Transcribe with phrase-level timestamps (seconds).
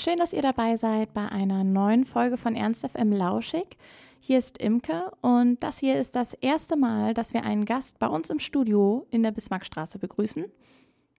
[0.00, 3.76] schön, dass ihr dabei seid bei einer neuen Folge von Ernst FM Lauschig.
[4.18, 8.06] Hier ist Imke und das hier ist das erste Mal, dass wir einen Gast bei
[8.06, 10.46] uns im Studio in der Bismarckstraße begrüßen.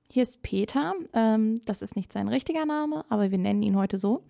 [0.10, 3.98] Hier ist Peter, ähm, das ist nicht sein richtiger Name, aber wir nennen ihn heute
[3.98, 4.24] so.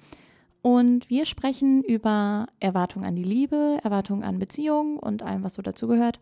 [0.61, 5.61] Und wir sprechen über Erwartungen an die Liebe, Erwartungen an Beziehungen und allem, was so
[5.61, 6.19] dazugehört.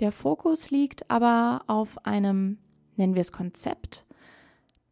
[0.00, 2.56] Der Fokus liegt aber auf einem,
[2.96, 4.06] nennen wir es Konzept,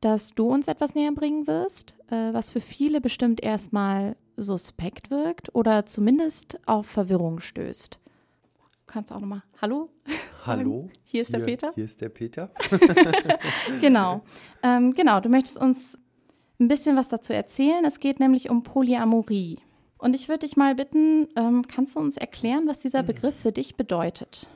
[0.07, 5.53] dass du uns etwas näher bringen wirst, äh, was für viele bestimmt erstmal suspekt wirkt
[5.53, 7.99] oder zumindest auf Verwirrung stößt.
[7.99, 9.89] Du kannst auch nochmal Hallo.
[10.47, 10.89] Hallo.
[11.03, 11.73] Hier ist hier, der Peter.
[11.75, 12.53] Hier ist der Peter.
[13.81, 14.23] genau.
[14.63, 15.99] Ähm, genau, du möchtest uns
[16.61, 17.85] ein bisschen was dazu erzählen.
[17.85, 19.59] Es geht nämlich um Polyamorie.
[19.99, 23.51] Und ich würde dich mal bitten, ähm, kannst du uns erklären, was dieser Begriff für
[23.51, 24.47] dich bedeutet?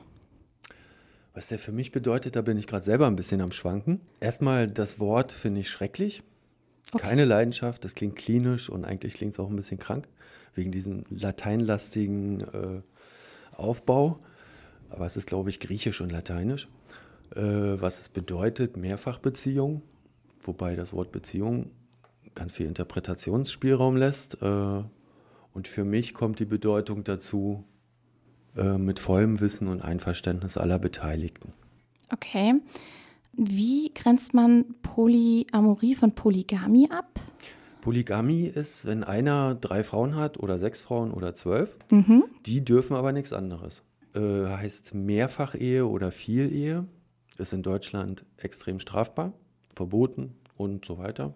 [1.41, 3.99] Was der für mich bedeutet, da bin ich gerade selber ein bisschen am Schwanken.
[4.19, 6.21] Erstmal, das Wort finde ich schrecklich.
[6.93, 7.01] Okay.
[7.01, 10.07] Keine Leidenschaft, das klingt klinisch und eigentlich klingt es auch ein bisschen krank,
[10.53, 12.81] wegen diesem lateinlastigen äh,
[13.55, 14.17] Aufbau.
[14.91, 16.67] Aber es ist, glaube ich, griechisch und lateinisch.
[17.35, 19.81] Äh, was es bedeutet, Mehrfachbeziehung,
[20.43, 21.71] wobei das Wort Beziehung
[22.35, 24.43] ganz viel Interpretationsspielraum lässt.
[24.43, 24.83] Äh,
[25.53, 27.63] und für mich kommt die Bedeutung dazu
[28.55, 31.53] äh, mit vollem Wissen und Einverständnis aller Beteiligten.
[32.11, 32.55] Okay.
[33.33, 37.07] Wie grenzt man Polyamorie von Polygamie ab?
[37.81, 42.25] Polygamie ist, wenn einer drei Frauen hat oder sechs Frauen oder zwölf, Mhm.
[42.45, 43.83] die dürfen aber nichts anderes.
[44.13, 46.85] Äh, heißt Mehrfachehe oder Vielehe
[47.37, 49.31] ist in Deutschland extrem strafbar,
[49.73, 51.33] verboten und so weiter.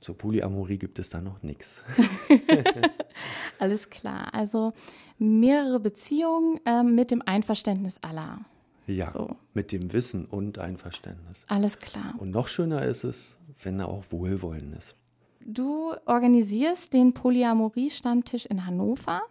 [0.00, 1.84] Zur Polyamorie gibt es da noch nichts.
[3.58, 4.32] Alles klar.
[4.34, 4.72] Also
[5.18, 8.40] mehrere Beziehungen ähm, mit dem Einverständnis aller.
[8.86, 9.36] Ja, So.
[9.54, 11.44] mit dem Wissen und Einverständnis.
[11.48, 12.14] Alles klar.
[12.18, 14.96] Und noch schöner ist es, wenn er auch Wohlwollen ist.
[15.44, 19.22] Du organisierst den Polyamorie-Stammtisch in Hannover.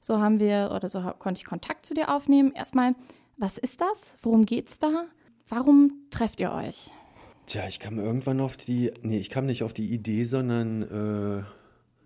[0.00, 2.52] So haben wir oder so konnte ich Kontakt zu dir aufnehmen.
[2.54, 2.94] Erstmal,
[3.36, 4.16] was ist das?
[4.22, 5.06] Worum geht's da?
[5.48, 6.90] Warum trefft ihr euch?
[7.46, 11.42] Tja, ich kam irgendwann auf die, nee, ich kam nicht auf die Idee, sondern äh,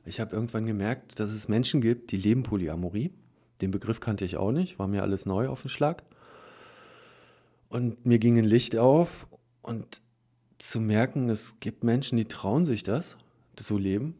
[0.06, 3.12] ich habe irgendwann gemerkt, dass es Menschen gibt, die leben Polyamorie.
[3.60, 6.04] Den Begriff kannte ich auch nicht, war mir alles neu auf den Schlag.
[7.68, 9.26] Und mir ging ein Licht auf
[9.62, 10.00] und
[10.58, 13.18] zu merken, es gibt Menschen, die trauen sich das,
[13.56, 14.14] das so leben,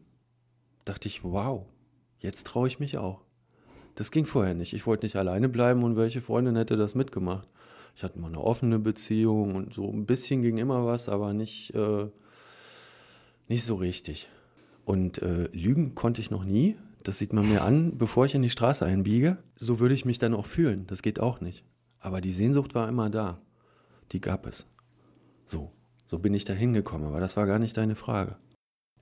[0.85, 1.65] dachte ich, wow,
[2.19, 3.21] jetzt traue ich mich auch.
[3.95, 4.73] Das ging vorher nicht.
[4.73, 7.47] Ich wollte nicht alleine bleiben und welche Freundin hätte das mitgemacht?
[7.95, 11.73] Ich hatte mal eine offene Beziehung und so ein bisschen ging immer was, aber nicht,
[11.73, 12.07] äh,
[13.47, 14.29] nicht so richtig.
[14.87, 16.77] Und äh, lügen konnte ich noch nie.
[17.03, 19.37] Das sieht man mir an, bevor ich in die Straße einbiege.
[19.53, 20.87] So würde ich mich dann auch fühlen.
[20.87, 21.65] Das geht auch nicht.
[21.99, 23.41] Aber die Sehnsucht war immer da.
[24.13, 24.65] Die gab es.
[25.45, 25.73] So,
[26.05, 27.05] so bin ich da hingekommen.
[27.05, 28.37] Aber das war gar nicht deine Frage.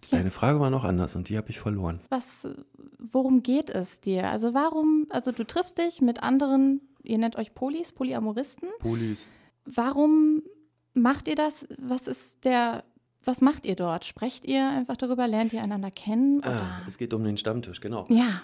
[0.06, 0.18] Ja.
[0.18, 2.02] Deine Frage war noch anders und die habe ich verloren.
[2.09, 2.47] Was,
[2.97, 4.31] worum geht es dir?
[4.31, 8.69] Also warum, also du triffst dich mit anderen, ihr nennt euch Polis, Polyamoristen.
[8.79, 9.28] Polis.
[9.66, 10.41] Warum
[10.96, 11.67] macht ihr das?
[11.78, 12.84] Was ist der,
[13.25, 14.06] was macht ihr dort?
[14.06, 15.28] Sprecht ihr einfach darüber?
[15.28, 16.41] Lernt ihr einander kennen?
[16.44, 18.06] Ah, es geht um den Stammtisch, genau.
[18.09, 18.41] Ja,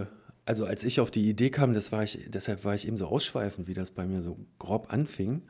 [0.00, 0.06] Äh,
[0.46, 3.06] also als ich auf die Idee kam, das war ich, deshalb war ich eben so
[3.06, 5.42] ausschweifend, wie das bei mir so grob anfing.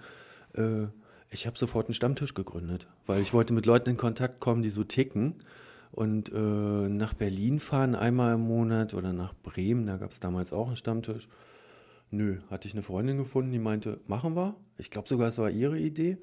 [0.54, 0.86] Äh,
[1.30, 4.68] ich habe sofort einen Stammtisch gegründet, weil ich wollte mit Leuten in Kontakt kommen, die
[4.68, 5.36] so ticken.
[5.92, 10.52] Und äh, nach Berlin fahren einmal im Monat oder nach Bremen, da gab es damals
[10.52, 11.28] auch einen Stammtisch.
[12.10, 14.54] Nö, hatte ich eine Freundin gefunden, die meinte, machen wir.
[14.78, 16.18] Ich glaube sogar, es war ihre Idee.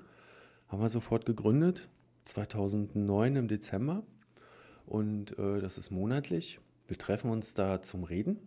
[0.67, 1.87] Haben wir sofort gegründet,
[2.27, 4.03] 2009 im Dezember.
[4.85, 6.59] Und äh, das ist monatlich.
[6.87, 8.39] Wir treffen uns da zum Reden.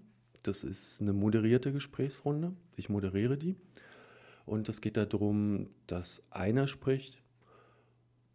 [0.42, 2.54] Das ist eine moderierte Gesprächsrunde.
[2.76, 3.56] Ich moderiere die.
[4.46, 7.22] Und es geht darum, dass einer spricht,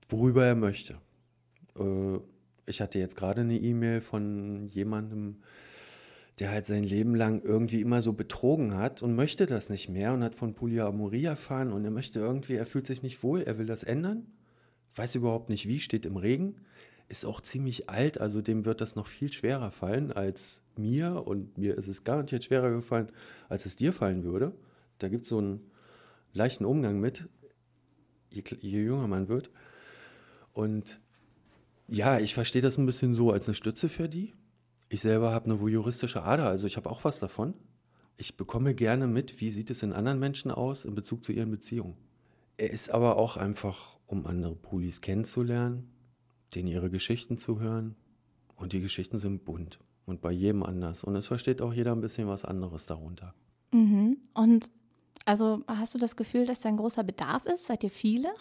[0.08, 1.00] worüber er möchte.
[1.78, 2.20] Äh,
[2.68, 5.38] ich hatte jetzt gerade eine E-Mail von jemandem,
[6.40, 10.14] der halt sein Leben lang irgendwie immer so betrogen hat und möchte das nicht mehr
[10.14, 13.58] und hat von Polyamorie erfahren und er möchte irgendwie, er fühlt sich nicht wohl, er
[13.58, 14.26] will das ändern,
[14.98, 16.56] weiß überhaupt nicht wie, steht im Regen,
[17.08, 21.58] ist auch ziemlich alt, also dem wird das noch viel schwerer fallen als mir und
[21.58, 23.12] mir ist es garantiert schwerer gefallen,
[23.48, 24.54] als es dir fallen würde.
[24.98, 25.72] Da gibt es so einen
[26.34, 27.28] leichten Umgang mit,
[28.30, 29.52] je, je jünger man wird.
[30.54, 31.00] Und
[31.88, 34.34] ja, ich verstehe das ein bisschen so als eine Stütze für die.
[34.90, 37.54] Ich selber habe eine voyeuristische Ader, also ich habe auch was davon.
[38.18, 41.52] Ich bekomme gerne mit, wie sieht es in anderen Menschen aus in Bezug zu ihren
[41.52, 41.98] Beziehungen.
[42.58, 45.90] Er ist aber auch einfach, um andere Polis kennenzulernen,
[46.54, 47.96] denen ihre Geschichten zu hören.
[48.56, 51.04] Und die Geschichten sind bunt und bei jedem anders.
[51.04, 53.34] Und es versteht auch jeder ein bisschen was anderes darunter.
[53.72, 54.18] Mhm.
[54.34, 54.70] Und
[55.26, 57.66] also hast du das Gefühl, dass da ein großer Bedarf ist?
[57.66, 58.34] Seid ihr viele?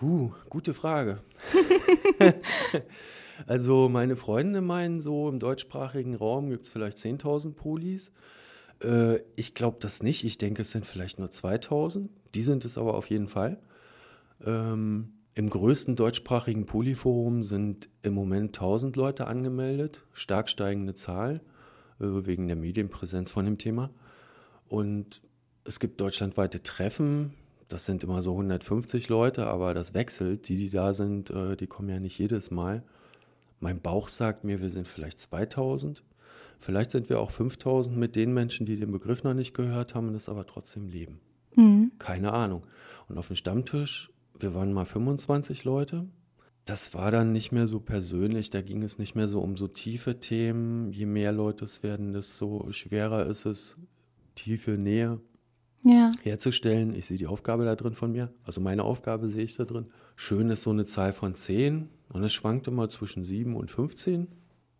[0.00, 1.20] Huh, gute Frage.
[3.46, 8.12] also meine Freunde meinen, so im deutschsprachigen Raum gibt es vielleicht 10.000 Polis.
[8.82, 10.24] Äh, ich glaube das nicht.
[10.24, 12.08] Ich denke, es sind vielleicht nur 2.000.
[12.34, 13.58] Die sind es aber auf jeden Fall.
[14.44, 20.04] Ähm, Im größten deutschsprachigen Polyforum sind im Moment 1000 Leute angemeldet.
[20.12, 21.40] Stark steigende Zahl
[22.00, 23.90] äh, wegen der Medienpräsenz von dem Thema.
[24.68, 25.22] Und
[25.64, 27.32] es gibt deutschlandweite Treffen
[27.68, 30.48] das sind immer so 150 Leute, aber das wechselt.
[30.48, 32.82] Die, die da sind, äh, die kommen ja nicht jedes Mal.
[33.58, 36.02] Mein Bauch sagt mir, wir sind vielleicht 2000.
[36.58, 40.08] Vielleicht sind wir auch 5000 mit den Menschen, die den Begriff noch nicht gehört haben
[40.08, 41.20] und das aber trotzdem leben.
[41.54, 41.92] Mhm.
[41.98, 42.62] Keine Ahnung.
[43.08, 44.10] Und auf dem Stammtisch,
[44.40, 46.06] wir waren mal 25 Leute.
[46.64, 49.68] Das war dann nicht mehr so persönlich, da ging es nicht mehr so um so
[49.68, 50.92] tiefe Themen.
[50.92, 53.76] Je mehr Leute es werden, desto schwerer ist es,
[54.34, 55.20] tiefe Nähe
[55.84, 56.10] ja.
[56.22, 56.94] herzustellen.
[56.94, 58.32] Ich sehe die Aufgabe da drin von mir.
[58.44, 59.86] Also meine Aufgabe sehe ich da drin.
[60.16, 64.26] Schön ist so eine Zahl von 10 und es schwankt immer zwischen 7 und 15.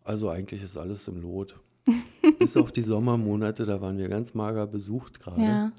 [0.03, 1.59] Also eigentlich ist alles im Lot.
[2.39, 5.41] Bis auf die Sommermonate, da waren wir ganz mager besucht gerade.
[5.41, 5.71] Ja.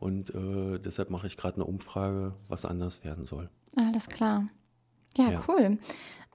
[0.00, 3.50] Und äh, deshalb mache ich gerade eine Umfrage, was anders werden soll.
[3.76, 4.48] Alles klar.
[5.16, 5.44] Ja, ja.
[5.46, 5.78] cool.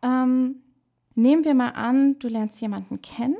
[0.04, 0.62] Ähm,
[1.16, 3.38] nehmen wir mal an, du lernst jemanden kennen.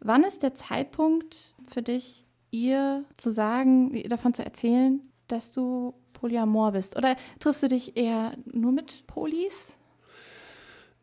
[0.00, 6.72] Wann ist der Zeitpunkt für dich, ihr zu sagen, davon zu erzählen, dass du Polyamor
[6.72, 6.96] bist?
[6.96, 9.74] Oder triffst du dich eher nur mit Polis?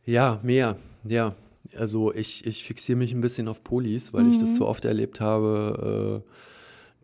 [0.03, 1.35] Ja, mehr, ja.
[1.77, 4.31] Also ich, ich fixiere mich ein bisschen auf Polis, weil mhm.
[4.31, 4.55] ich das mhm.
[4.55, 6.31] so oft erlebt habe, äh,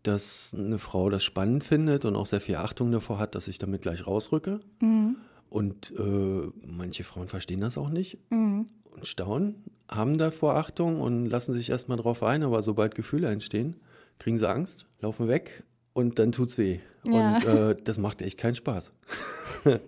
[0.04, 3.58] dass eine Frau das spannend findet und auch sehr viel Achtung davor hat, dass ich
[3.58, 4.60] damit gleich rausrücke.
[4.82, 5.18] Mhm.
[5.50, 8.66] Und äh, manche Frauen verstehen das auch nicht mhm.
[8.96, 13.76] und staunen, haben davor Achtung und lassen sich erstmal drauf ein, aber sobald Gefühle entstehen,
[14.18, 15.64] kriegen sie Angst, laufen weg
[15.94, 16.80] und dann tut's weh.
[17.06, 17.36] Ja.
[17.36, 18.92] Und äh, das macht echt keinen Spaß.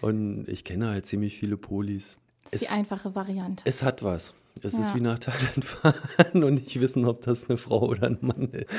[0.00, 2.18] und ich kenne halt ziemlich viele Polis.
[2.44, 3.62] Das ist es, die einfache Variante.
[3.64, 4.34] Es hat was.
[4.64, 4.80] Es ja.
[4.80, 8.50] ist wie nach Thailand fahren und nicht wissen, ob das eine Frau oder ein Mann
[8.52, 8.70] ist.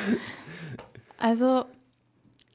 [1.17, 1.65] Also,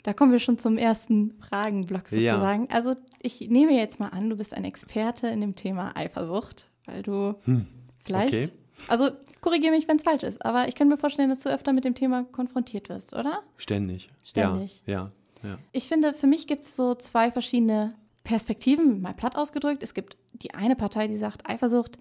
[0.03, 2.69] da kommen wir schon zum ersten Fragenblock sozusagen.
[2.71, 2.77] Ja.
[2.77, 7.03] Also, ich nehme jetzt mal an, du bist ein Experte in dem Thema Eifersucht, weil
[7.03, 7.67] du hm.
[8.05, 8.35] vielleicht.
[8.35, 8.51] Okay.
[8.89, 9.11] Also,
[9.45, 11.85] Korrigiere mich, wenn es falsch ist, aber ich kann mir vorstellen, dass du öfter mit
[11.85, 13.43] dem Thema konfrontiert wirst, oder?
[13.59, 14.09] Ständig.
[14.25, 14.83] Ständig.
[14.87, 15.11] Ja,
[15.43, 15.51] ja.
[15.51, 15.59] ja.
[15.71, 19.83] Ich finde, für mich gibt es so zwei verschiedene Perspektiven, mal platt ausgedrückt.
[19.83, 21.99] Es gibt die eine Partei, die sagt, Eifersucht,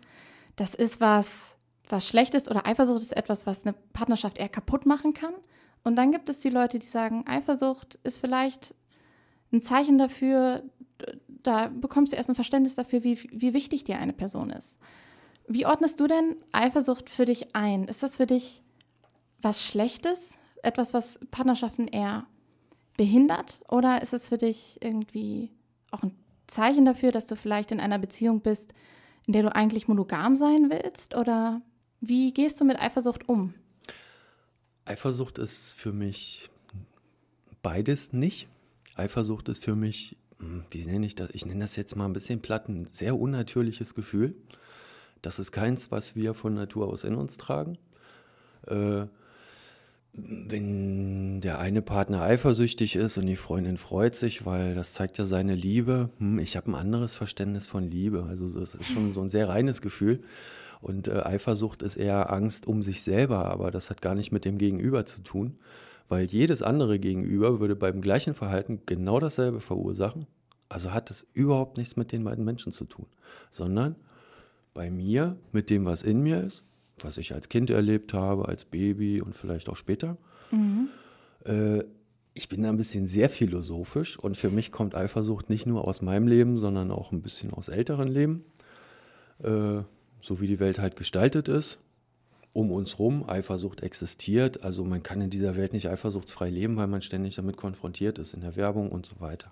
[0.56, 1.58] das ist was,
[1.90, 5.34] was Schlechtes oder Eifersucht ist etwas, was eine Partnerschaft eher kaputt machen kann.
[5.84, 8.74] Und dann gibt es die Leute, die sagen, Eifersucht ist vielleicht
[9.52, 10.64] ein Zeichen dafür,
[11.28, 14.80] da bekommst du erst ein Verständnis dafür, wie, wie wichtig dir eine Person ist.
[15.48, 17.86] Wie ordnest du denn Eifersucht für dich ein?
[17.86, 18.62] Ist das für dich
[19.42, 20.38] was Schlechtes?
[20.62, 22.26] Etwas, was Partnerschaften eher
[22.96, 23.60] behindert?
[23.68, 25.52] Oder ist es für dich irgendwie
[25.92, 26.16] auch ein
[26.48, 28.74] Zeichen dafür, dass du vielleicht in einer Beziehung bist,
[29.28, 31.16] in der du eigentlich monogam sein willst?
[31.16, 31.62] Oder
[32.02, 33.54] wie gehst du mit Eifersucht um?
[34.86, 36.50] Eifersucht ist für mich
[37.62, 38.48] beides nicht.
[38.96, 41.30] Eifersucht ist für mich, hm, wie nenne ich das?
[41.34, 44.36] Ich nenne das jetzt mal ein bisschen platt, ein sehr unnatürliches Gefühl.
[45.22, 47.78] Das ist keins, was wir von Natur aus in uns tragen.
[48.68, 49.06] Äh,
[50.14, 55.26] wenn der eine Partner eifersüchtig ist und die Freundin freut sich, weil das zeigt ja
[55.26, 58.26] seine Liebe, hm, ich habe ein anderes Verständnis von Liebe.
[58.30, 60.22] Also das ist schon so ein sehr reines Gefühl.
[60.82, 64.46] Und äh, Eifersucht ist eher Angst um sich selber, aber das hat gar nicht mit
[64.46, 65.58] dem Gegenüber zu tun,
[66.10, 70.28] weil jedes andere Gegenüber würde beim gleichen Verhalten genau dasselbe verursachen.
[70.70, 73.08] Also hat es überhaupt nichts mit den beiden Menschen zu tun,
[73.50, 73.96] sondern
[74.74, 76.64] bei mir mit dem, was in mir ist,
[77.00, 80.18] was ich als Kind erlebt habe, als Baby und vielleicht auch später.
[80.52, 80.90] Mhm.
[81.46, 81.84] Äh,
[82.36, 86.02] ich bin da ein bisschen sehr philosophisch und für mich kommt Eifersucht nicht nur aus
[86.02, 88.46] meinem Leben, sondern auch ein bisschen aus älteren Leben.
[89.44, 89.82] Äh,
[90.22, 91.80] so wie die Welt halt gestaltet ist.
[92.54, 94.64] Um uns rum, Eifersucht existiert.
[94.64, 98.34] Also man kann in dieser Welt nicht eifersuchtsfrei leben, weil man ständig damit konfrontiert ist
[98.34, 99.52] in der Werbung und so weiter.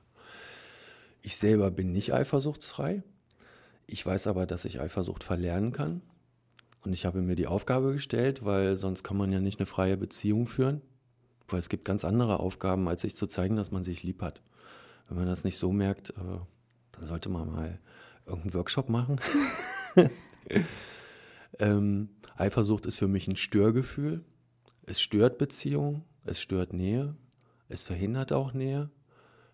[1.24, 3.03] Ich selber bin nicht eifersuchtsfrei.
[3.88, 6.01] Ich weiß aber, dass ich Eifersucht verlernen kann.
[6.83, 9.97] Und ich habe mir die Aufgabe gestellt, weil sonst kann man ja nicht eine freie
[9.97, 10.81] Beziehung führen.
[11.47, 14.41] Weil es gibt ganz andere Aufgaben, als sich zu zeigen, dass man sich lieb hat.
[15.07, 16.39] Wenn man das nicht so merkt, äh,
[16.93, 17.79] dann sollte man mal
[18.25, 19.19] irgendeinen Workshop machen.
[21.59, 24.23] ähm, Eifersucht ist für mich ein Störgefühl.
[24.85, 27.15] Es stört Beziehungen, es stört Nähe,
[27.67, 28.89] es verhindert auch Nähe.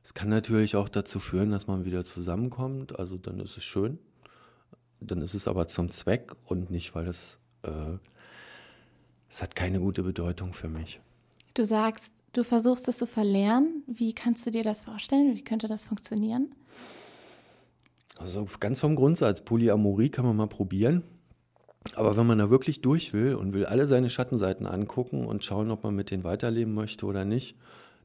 [0.04, 4.00] Es kann natürlich auch dazu führen, dass man wieder zusammenkommt, also dann ist es schön
[5.00, 7.98] dann ist es aber zum Zweck und nicht, weil es, äh,
[9.30, 11.00] es hat keine gute Bedeutung für mich.
[11.54, 13.84] Du sagst, du versuchst es zu verlernen.
[13.88, 15.36] Wie kannst du dir das vorstellen?
[15.36, 16.54] Wie könnte das funktionieren?
[18.20, 21.04] Also ganz vom Grundsatz, Polyamorie kann man mal probieren.
[21.96, 25.72] Aber wenn man da wirklich durch will und will alle seine Schattenseiten angucken und schauen,
[25.72, 27.56] ob man mit denen weiterleben möchte oder nicht,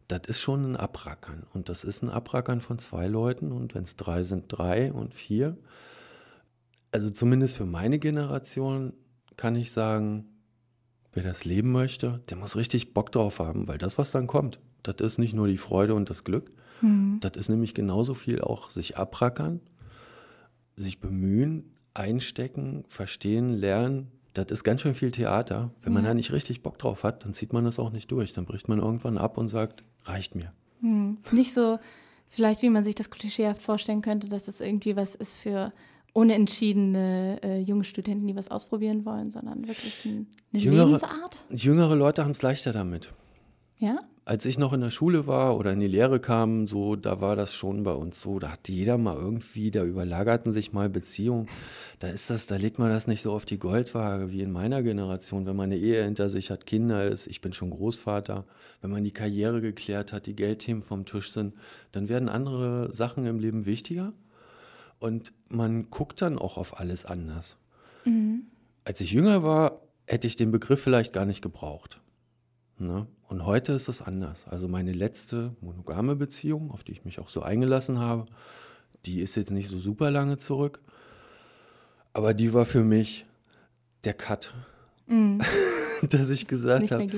[0.08, 1.46] das ist schon ein Abrackern.
[1.52, 3.50] Und das ist ein Abrackern von zwei Leuten.
[3.52, 5.56] Und wenn es drei sind, drei und vier.
[6.92, 8.92] Also zumindest für meine Generation
[9.36, 10.26] kann ich sagen,
[11.12, 14.60] wer das leben möchte, der muss richtig Bock drauf haben, weil das, was dann kommt,
[14.82, 16.52] das ist nicht nur die Freude und das Glück.
[16.80, 17.18] Mhm.
[17.20, 19.60] Das ist nämlich genauso viel auch sich abrackern,
[20.76, 24.10] sich bemühen, einstecken, verstehen, lernen.
[24.34, 25.70] Das ist ganz schön viel Theater.
[25.82, 28.32] Wenn man da nicht richtig Bock drauf hat, dann zieht man das auch nicht durch.
[28.32, 30.52] Dann bricht man irgendwann ab und sagt, reicht mir.
[30.80, 31.18] Hm.
[31.32, 31.78] Nicht so,
[32.28, 35.72] vielleicht wie man sich das klischeehaft vorstellen könnte, dass das irgendwie was ist für
[36.12, 41.42] unentschiedene äh, junge Studenten, die was ausprobieren wollen, sondern wirklich ein, eine jüngere, Lebensart.
[41.50, 43.12] Jüngere Leute haben es leichter damit.
[43.78, 43.96] Ja?
[44.24, 47.34] Als ich noch in der Schule war oder in die Lehre kam, so, da war
[47.34, 48.38] das schon bei uns so.
[48.38, 51.48] Da hat jeder mal irgendwie, da überlagerten sich mal Beziehungen.
[51.98, 54.84] Da ist das, da legt man das nicht so auf die Goldwaage wie in meiner
[54.84, 55.46] Generation.
[55.46, 58.44] Wenn man eine Ehe hinter sich hat, Kinder ist, ich bin schon Großvater,
[58.82, 61.54] wenn man die Karriere geklärt hat, die Geldthemen vom Tisch sind,
[61.90, 64.12] dann werden andere Sachen im Leben wichtiger.
[65.02, 67.56] Und man guckt dann auch auf alles anders.
[68.04, 68.44] Mhm.
[68.84, 72.00] Als ich jünger war, hätte ich den Begriff vielleicht gar nicht gebraucht.
[72.78, 73.08] Ne?
[73.26, 74.46] Und heute ist es anders.
[74.46, 78.26] Also meine letzte monogame Beziehung, auf die ich mich auch so eingelassen habe,
[79.04, 80.80] die ist jetzt nicht so super lange zurück.
[82.12, 83.26] Aber die war für mich
[84.04, 84.54] der Cut.
[85.08, 85.40] Mm.
[86.10, 87.08] Dass ich gesagt habe,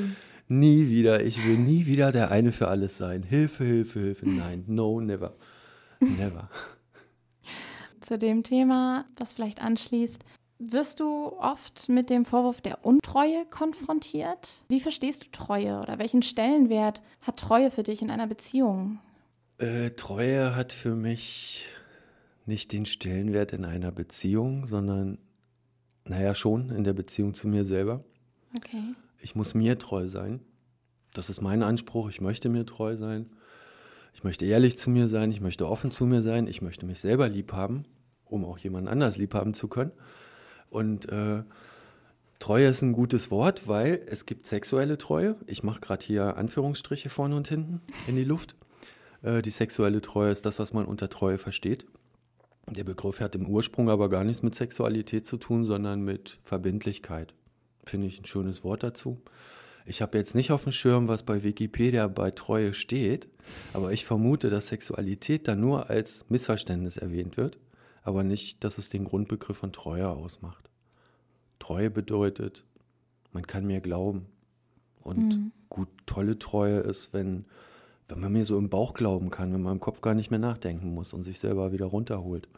[0.49, 3.25] nie wieder, ich will nie wieder der eine für alles sein.
[3.25, 4.26] Hilfe, Hilfe, Hilfe.
[4.26, 5.35] Nein, no, never.
[6.00, 6.49] Never.
[8.04, 10.23] Zu dem Thema, was vielleicht anschließt,
[10.58, 14.62] wirst du oft mit dem Vorwurf der Untreue konfrontiert?
[14.68, 18.99] Wie verstehst du Treue oder welchen Stellenwert hat Treue für dich in einer Beziehung?
[19.56, 21.66] Äh, Treue hat für mich
[22.44, 25.16] nicht den Stellenwert in einer Beziehung, sondern,
[26.04, 28.04] naja, schon in der Beziehung zu mir selber.
[28.54, 28.82] Okay.
[29.23, 30.40] Ich muss mir treu sein.
[31.14, 32.11] Das ist mein Anspruch.
[32.11, 33.30] Ich möchte mir treu sein.
[34.14, 35.30] Ich möchte ehrlich zu mir sein.
[35.30, 36.47] Ich möchte offen zu mir sein.
[36.47, 37.85] Ich möchte mich selber lieb haben,
[38.25, 39.92] um auch jemand anders lieb haben zu können.
[40.71, 41.42] Und äh,
[42.38, 45.37] Treue ist ein gutes Wort, weil es gibt sexuelle Treue.
[45.47, 48.54] Ich mache gerade hier Anführungsstriche vorne und hinten in die Luft.
[49.23, 51.87] Äh, die sexuelle Treue ist das, was man unter Treue versteht.
[52.68, 57.35] Der Begriff hat im Ursprung aber gar nichts mit Sexualität zu tun, sondern mit Verbindlichkeit.
[57.85, 59.21] Finde ich ein schönes Wort dazu.
[59.85, 63.29] Ich habe jetzt nicht auf dem Schirm, was bei Wikipedia bei Treue steht,
[63.75, 67.59] aber ich vermute, dass Sexualität da nur als Missverständnis erwähnt wird
[68.05, 70.71] aber nicht, dass es den Grundbegriff von Treue ausmacht.
[71.59, 72.64] Treue bedeutet,
[73.33, 74.26] man kann mir glauben.
[75.00, 75.53] Und mhm.
[75.71, 77.47] gut, tolle Treue ist, wenn,
[78.09, 80.38] wenn man mir so im Bauch glauben kann, wenn man im Kopf gar nicht mehr
[80.38, 82.49] nachdenken muss und sich selber wieder runterholt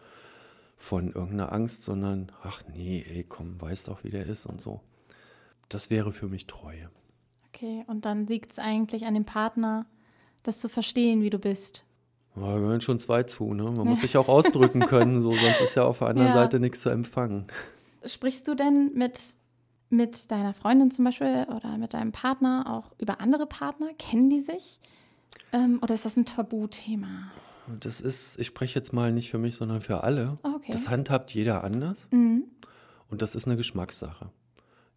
[0.77, 4.81] von irgendeiner Angst, sondern, ach nee, ey, komm, weißt doch, wie der ist und so.
[5.69, 6.91] Das wäre für mich Treue.
[7.57, 9.87] Okay, und dann liegt es eigentlich an dem Partner,
[10.43, 11.85] das zu verstehen, wie du bist.
[12.37, 13.63] Ja, da gehören schon zwei zu, ne?
[13.63, 16.35] Man muss sich auch ausdrücken können, so, sonst ist ja auf der anderen ja.
[16.35, 17.47] Seite nichts zu empfangen.
[18.05, 19.37] Sprichst du denn mit,
[19.89, 23.89] mit deiner Freundin zum Beispiel oder mit deinem Partner auch über andere Partner?
[23.99, 24.79] Kennen die sich?
[25.55, 27.31] Ähm, oder ist das ein Tabuthema?
[27.81, 30.37] Das ist, ich spreche jetzt mal nicht für mich, sondern für alle.
[30.43, 30.73] Okay.
[30.73, 32.07] Das handhabt jeder anders.
[32.11, 32.45] Mhm.
[33.09, 34.31] Und das ist eine Geschmackssache.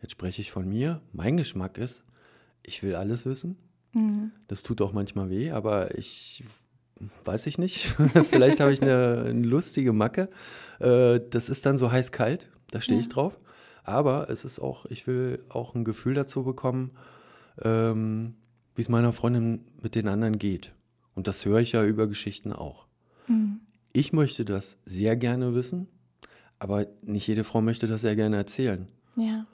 [0.01, 0.99] Jetzt spreche ich von mir.
[1.13, 2.03] Mein Geschmack ist,
[2.63, 3.57] ich will alles wissen.
[3.93, 4.31] Mhm.
[4.47, 6.43] Das tut auch manchmal weh, aber ich
[7.23, 7.79] weiß ich nicht.
[8.25, 10.29] Vielleicht habe ich eine, eine, lustige Macke.
[10.79, 13.01] Äh, das ist dann so heiß-kalt, da stehe ja.
[13.01, 13.39] ich drauf.
[13.83, 16.91] Aber es ist auch, ich will auch ein Gefühl dazu bekommen,
[17.61, 18.35] ähm,
[18.75, 20.73] wie es meiner Freundin mit den anderen geht.
[21.15, 22.87] Und das höre ich ja über Geschichten auch.
[23.27, 23.61] Mhm.
[23.93, 25.87] Ich möchte das sehr gerne wissen,
[26.59, 28.87] aber nicht jede Frau möchte das sehr gerne erzählen.
[29.15, 29.47] Ja.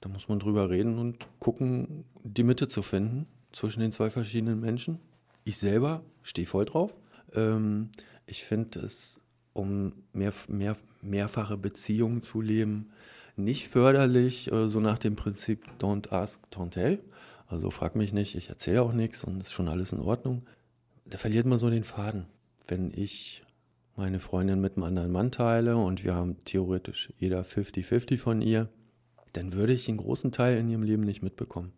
[0.00, 4.60] Da muss man drüber reden und gucken, die Mitte zu finden zwischen den zwei verschiedenen
[4.60, 5.00] Menschen.
[5.44, 6.96] Ich selber stehe voll drauf.
[7.34, 7.90] Ähm,
[8.26, 9.20] ich finde es,
[9.54, 12.90] um mehr, mehr, mehrfache Beziehungen zu leben,
[13.36, 17.00] nicht förderlich, äh, so nach dem Prinzip Don't ask, don't tell.
[17.46, 20.46] Also frag mich nicht, ich erzähle auch nichts und ist schon alles in Ordnung.
[21.06, 22.26] Da verliert man so den Faden.
[22.66, 23.44] Wenn ich
[23.96, 28.68] meine Freundin mit einem anderen Mann teile und wir haben theoretisch jeder 50-50 von ihr,
[29.32, 31.72] dann würde ich einen großen Teil in ihrem Leben nicht mitbekommen.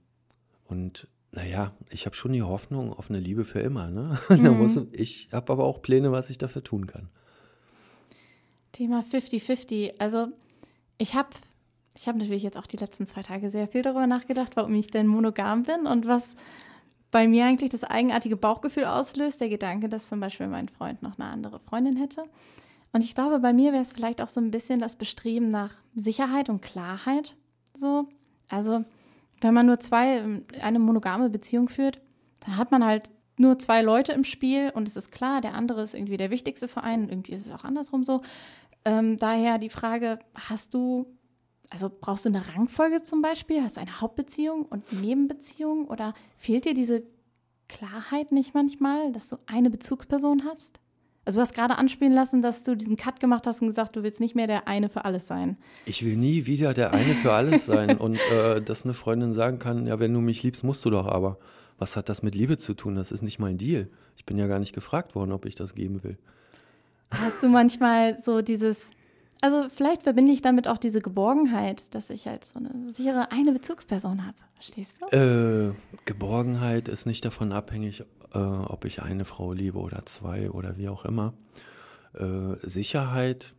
[0.67, 3.91] Und naja, ich habe schon die Hoffnung auf eine Liebe für immer.
[3.91, 4.19] Ne?
[4.29, 4.59] Mhm.
[4.59, 7.09] muss, ich habe aber auch Pläne, was ich dafür tun kann.
[8.73, 9.95] Thema 50-50.
[9.99, 10.29] Also
[10.99, 11.31] ich habe
[11.95, 14.87] ich habe natürlich jetzt auch die letzten zwei Tage sehr viel darüber nachgedacht, warum ich
[14.87, 16.37] denn monogam bin und was
[17.11, 21.19] bei mir eigentlich das eigenartige Bauchgefühl auslöst, der Gedanke, dass zum Beispiel mein Freund noch
[21.19, 22.23] eine andere Freundin hätte.
[22.93, 25.75] Und ich glaube, bei mir wäre es vielleicht auch so ein bisschen das Bestreben nach
[25.95, 27.37] Sicherheit und Klarheit.
[27.75, 28.09] So.
[28.49, 28.85] Also,
[29.41, 32.01] wenn man nur zwei, eine monogame Beziehung führt,
[32.45, 35.83] dann hat man halt nur zwei Leute im Spiel und es ist klar, der andere
[35.83, 38.21] ist irgendwie der wichtigste Verein und irgendwie ist es auch andersrum so.
[38.85, 41.07] Ähm, daher die Frage, hast du,
[41.71, 43.63] also brauchst du eine Rangfolge zum Beispiel?
[43.63, 47.03] Hast du eine Hauptbeziehung und Nebenbeziehung oder fehlt dir diese
[47.69, 50.81] Klarheit nicht manchmal, dass du eine Bezugsperson hast?
[51.31, 54.03] Also du hast gerade anspielen lassen, dass du diesen Cut gemacht hast und gesagt, du
[54.03, 55.59] willst nicht mehr der eine für alles sein.
[55.87, 59.61] Ich will nie wieder der eine für alles sein und äh, dass eine Freundin sagen
[59.61, 61.39] kann, ja, wenn du mich liebst, musst du doch aber.
[61.79, 62.97] Was hat das mit Liebe zu tun?
[62.97, 63.89] Das ist nicht mein Deal.
[64.17, 66.19] Ich bin ja gar nicht gefragt worden, ob ich das geben will.
[67.13, 68.91] Hast du manchmal so dieses,
[69.41, 73.53] also vielleicht verbinde ich damit auch diese Geborgenheit, dass ich halt so eine sichere eine
[73.53, 74.37] Bezugsperson habe.
[74.57, 75.17] Verstehst du?
[75.17, 75.75] Äh,
[76.07, 78.03] Geborgenheit ist nicht davon abhängig,
[78.35, 81.35] äh, ob ich eine Frau liebe oder zwei oder wie auch immer.
[82.15, 83.55] Äh, Sicherheit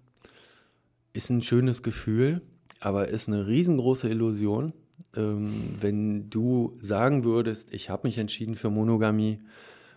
[1.13, 2.41] ist ein schönes Gefühl,
[2.79, 4.73] aber ist eine riesengroße Illusion.
[5.15, 9.39] Ähm, wenn du sagen würdest, ich habe mich entschieden für Monogamie,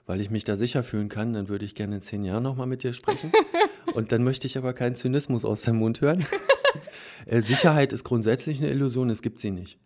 [0.07, 2.66] weil ich mich da sicher fühlen kann, dann würde ich gerne in zehn Jahren nochmal
[2.66, 3.33] mit dir sprechen.
[3.95, 6.25] Und dann möchte ich aber keinen Zynismus aus dem Mund hören.
[7.26, 9.78] Äh, Sicherheit ist grundsätzlich eine Illusion, es gibt sie nicht.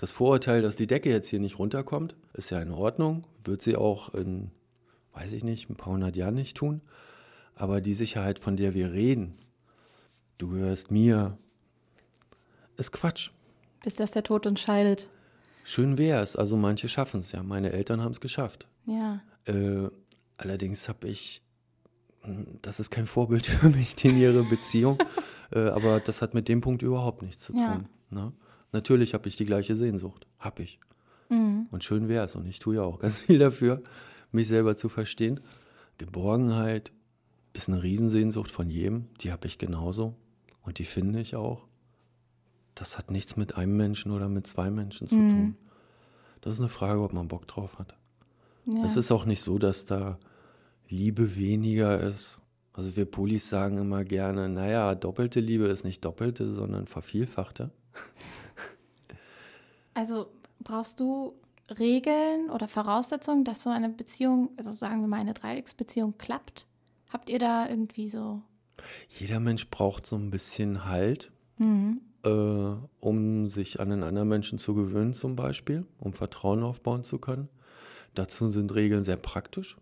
[0.00, 3.76] Das Vorurteil, dass die Decke jetzt hier nicht runterkommt, ist ja in Ordnung, wird sie
[3.76, 4.50] auch in,
[5.12, 6.80] weiß ich nicht, ein paar hundert Jahren nicht tun.
[7.54, 9.34] Aber die Sicherheit, von der wir reden,
[10.38, 11.36] du gehörst mir,
[12.78, 13.30] ist Quatsch.
[13.84, 15.10] Bis dass der Tod uns scheidet.
[15.64, 17.42] Schön wäre es, also manche schaffen es ja.
[17.42, 18.68] Meine Eltern haben es geschafft.
[18.86, 19.20] Ja.
[19.44, 19.90] Äh,
[20.38, 21.42] allerdings habe ich,
[22.62, 24.96] das ist kein Vorbild für mich, in ihre Beziehung,
[25.52, 27.60] äh, aber das hat mit dem Punkt überhaupt nichts zu tun.
[27.60, 27.84] Ja.
[28.08, 28.32] Ne?
[28.72, 30.26] Natürlich habe ich die gleiche Sehnsucht.
[30.38, 30.78] Hab ich.
[31.28, 31.66] Mhm.
[31.70, 32.36] Und schön wäre es.
[32.36, 33.82] Und ich tue ja auch ganz viel dafür,
[34.32, 35.40] mich selber zu verstehen.
[35.98, 36.92] Geborgenheit
[37.52, 39.06] ist eine Riesensehnsucht von jedem.
[39.20, 40.14] Die habe ich genauso.
[40.62, 41.66] Und die finde ich auch.
[42.74, 45.30] Das hat nichts mit einem Menschen oder mit zwei Menschen zu Mhm.
[45.30, 45.56] tun.
[46.40, 47.96] Das ist eine Frage, ob man Bock drauf hat.
[48.66, 48.84] Ja.
[48.84, 50.18] Es ist auch nicht so, dass da
[50.88, 52.40] Liebe weniger ist.
[52.72, 57.70] Also wir Polis sagen immer gerne, naja, doppelte Liebe ist nicht doppelte, sondern vervielfachte.
[60.00, 60.28] Also
[60.60, 61.34] brauchst du
[61.78, 66.66] Regeln oder Voraussetzungen, dass so eine Beziehung, also sagen wir mal eine Dreiecksbeziehung klappt?
[67.12, 68.40] Habt ihr da irgendwie so?
[69.10, 72.00] Jeder Mensch braucht so ein bisschen Halt, Mhm.
[72.24, 72.30] äh,
[73.00, 77.50] um sich an einen anderen Menschen zu gewöhnen zum Beispiel, um Vertrauen aufbauen zu können.
[78.14, 79.76] Dazu sind Regeln sehr praktisch.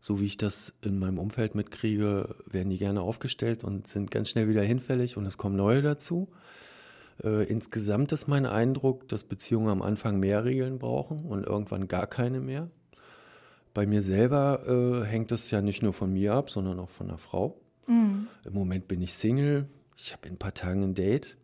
[0.00, 4.28] So wie ich das in meinem Umfeld mitkriege, werden die gerne aufgestellt und sind ganz
[4.30, 6.28] schnell wieder hinfällig und es kommen neue dazu.
[7.22, 12.06] Äh, insgesamt ist mein Eindruck, dass Beziehungen am Anfang mehr Regeln brauchen und irgendwann gar
[12.06, 12.70] keine mehr.
[13.72, 17.08] Bei mir selber äh, hängt das ja nicht nur von mir ab, sondern auch von
[17.08, 17.60] der Frau.
[17.86, 18.28] Mhm.
[18.44, 19.66] Im Moment bin ich Single.
[19.96, 21.36] Ich habe in ein paar Tagen ein Date.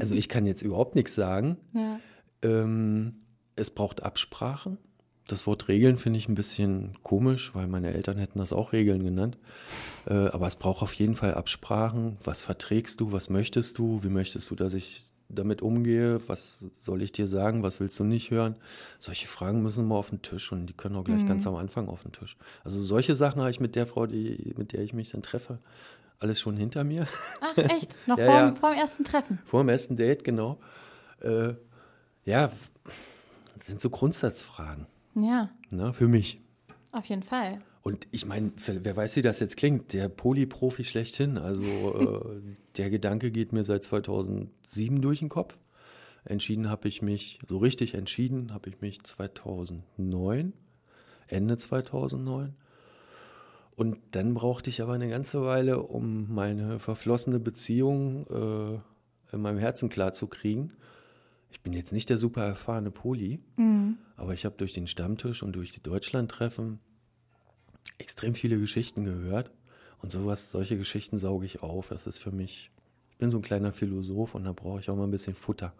[0.00, 1.56] Also ich kann jetzt überhaupt nichts sagen.
[1.72, 2.00] Ja.
[2.42, 3.14] Ähm,
[3.56, 4.76] es braucht Absprachen.
[5.28, 9.02] Das Wort Regeln finde ich ein bisschen komisch, weil meine Eltern hätten das auch Regeln
[9.02, 9.38] genannt.
[10.06, 12.16] Äh, aber es braucht auf jeden Fall Absprachen.
[12.22, 13.10] Was verträgst du?
[13.10, 14.02] Was möchtest du?
[14.04, 16.20] Wie möchtest du, dass ich damit umgehe?
[16.28, 17.64] Was soll ich dir sagen?
[17.64, 18.54] Was willst du nicht hören?
[19.00, 21.88] Solche Fragen müssen mal auf den Tisch und die können auch gleich ganz am Anfang
[21.88, 22.36] auf den Tisch.
[22.62, 25.58] Also solche Sachen habe ich mit der Frau, die, mit der ich mich dann treffe,
[26.20, 27.08] alles schon hinter mir.
[27.40, 27.96] Ach echt?
[28.06, 28.54] Noch Ja, vorm, ja.
[28.54, 29.40] vorm ersten Treffen?
[29.44, 30.60] Vor dem ersten Date, genau.
[31.20, 31.54] Äh,
[32.24, 32.52] ja,
[33.56, 36.40] das sind so Grundsatzfragen, Ja, ne, für mich.
[36.92, 37.62] auf jeden Fall.
[37.82, 41.38] Und ich meine, wer weiß, wie das jetzt klingt, der Polyprofi schlechthin.
[41.38, 42.40] Also äh,
[42.76, 45.58] der Gedanke geht mir seit 2007 durch den Kopf.
[46.24, 50.52] Entschieden habe ich mich, so richtig entschieden habe ich mich 2009,
[51.28, 52.54] Ende 2009.
[53.76, 59.58] Und dann brauchte ich aber eine ganze Weile, um meine verflossene Beziehung äh, in meinem
[59.58, 60.72] Herzen klarzukriegen.
[61.56, 63.40] Ich bin jetzt nicht der super erfahrene Poli,
[64.16, 66.78] aber ich habe durch den Stammtisch und durch die Deutschlandtreffen
[67.98, 69.50] extrem viele Geschichten gehört.
[70.02, 71.88] Und sowas, solche Geschichten sauge ich auf.
[71.88, 72.70] Das ist für mich,
[73.10, 75.72] ich bin so ein kleiner Philosoph und da brauche ich auch mal ein bisschen Futter.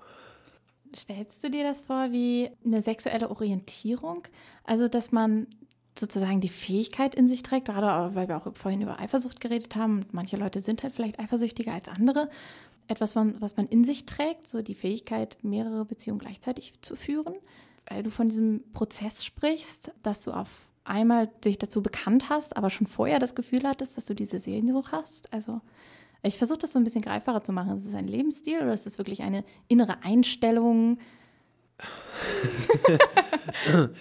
[0.97, 4.23] Stellst du dir das vor wie eine sexuelle Orientierung?
[4.65, 5.47] Also, dass man
[5.99, 9.99] sozusagen die Fähigkeit in sich trägt, gerade weil wir auch vorhin über Eifersucht geredet haben.
[9.99, 12.29] und Manche Leute sind halt vielleicht eifersüchtiger als andere.
[12.89, 17.35] Etwas, was man in sich trägt, so die Fähigkeit, mehrere Beziehungen gleichzeitig zu führen.
[17.89, 22.71] Weil du von diesem Prozess sprichst, dass du auf einmal dich dazu bekannt hast, aber
[22.71, 25.33] schon vorher das Gefühl hattest, dass du diese Sehnsucht hast.
[25.33, 25.61] Also,
[26.23, 27.77] Ich versuche das so ein bisschen greifbarer zu machen.
[27.77, 30.99] Ist es ein Lebensstil oder ist es wirklich eine innere Einstellung?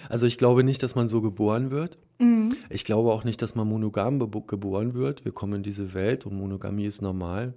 [0.08, 1.98] also ich glaube nicht, dass man so geboren wird.
[2.18, 2.54] Mhm.
[2.70, 5.24] Ich glaube auch nicht, dass man monogam geboren wird.
[5.24, 7.54] Wir kommen in diese Welt und Monogamie ist normal.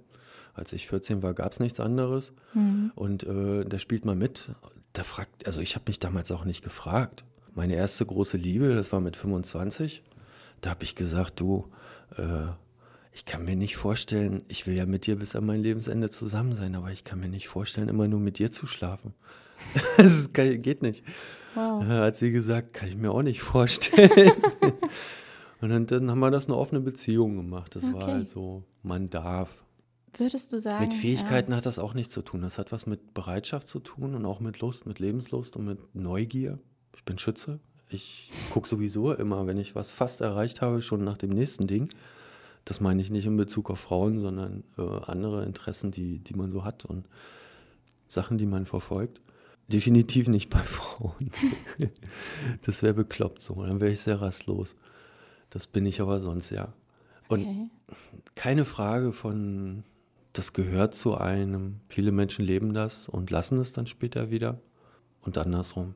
[0.54, 2.32] Als ich 14 war, gab es nichts anderes.
[2.54, 2.92] Mhm.
[2.94, 4.50] Und äh, da spielt man mit.
[4.92, 7.24] Da fragt, also ich habe mich damals auch nicht gefragt.
[7.54, 10.02] Meine erste große Liebe, das war mit 25.
[10.60, 11.68] Da habe ich gesagt, du,
[12.16, 12.46] äh,
[13.12, 16.52] ich kann mir nicht vorstellen, ich will ja mit dir bis an mein Lebensende zusammen
[16.52, 19.14] sein, aber ich kann mir nicht vorstellen, immer nur mit dir zu schlafen.
[19.96, 21.04] das geht nicht.
[21.54, 21.84] Wow.
[21.84, 24.32] Da hat sie gesagt, kann ich mir auch nicht vorstellen.
[25.60, 27.76] Und dann, dann, haben wir das eine offene Beziehung gemacht.
[27.76, 27.94] Das okay.
[27.94, 29.64] war halt so, man darf.
[30.16, 30.82] Würdest du sagen?
[30.84, 31.56] Mit Fähigkeiten ja.
[31.56, 32.42] hat das auch nichts zu tun.
[32.42, 35.94] Das hat was mit Bereitschaft zu tun und auch mit Lust, mit Lebenslust und mit
[35.94, 36.58] Neugier.
[36.96, 37.60] Ich bin Schütze.
[37.88, 41.88] Ich gucke sowieso immer, wenn ich was fast erreicht habe, schon nach dem nächsten Ding.
[42.64, 46.50] Das meine ich nicht in Bezug auf Frauen, sondern äh, andere Interessen, die, die man
[46.50, 47.08] so hat und
[48.06, 49.20] Sachen, die man verfolgt.
[49.68, 51.30] Definitiv nicht bei Frauen.
[52.66, 53.54] das wäre bekloppt so.
[53.64, 54.74] Dann wäre ich sehr rastlos.
[55.48, 56.72] Das bin ich aber sonst ja.
[57.28, 57.68] Und okay.
[58.34, 59.84] keine Frage von,
[60.32, 61.80] das gehört zu einem.
[61.88, 64.60] Viele Menschen leben das und lassen es dann später wieder
[65.22, 65.94] und andersrum.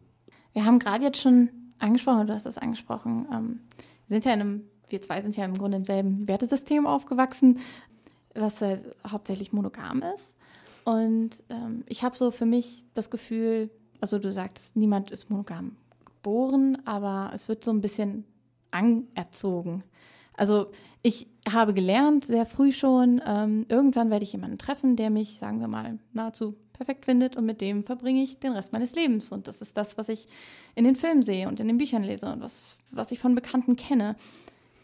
[0.53, 3.61] Wir haben gerade jetzt schon angesprochen, du hast das angesprochen, ähm,
[4.07, 7.59] wir sind ja in einem, wir zwei sind ja im Grunde im selben Wertesystem aufgewachsen,
[8.35, 10.37] was äh, hauptsächlich monogam ist.
[10.85, 13.71] Und ähm, ich habe so für mich das Gefühl,
[14.01, 18.25] also du sagtest, niemand ist monogam geboren, aber es wird so ein bisschen
[18.71, 19.83] anerzogen.
[20.37, 20.71] Also
[21.03, 25.61] ich habe gelernt, sehr früh schon, ähm, irgendwann werde ich jemanden treffen, der mich, sagen
[25.61, 29.31] wir mal, nahezu perfekt findet und mit dem verbringe ich den Rest meines Lebens.
[29.31, 30.27] Und das ist das, was ich
[30.75, 33.77] in den Filmen sehe und in den Büchern lese und was, was ich von Bekannten
[33.77, 34.17] kenne.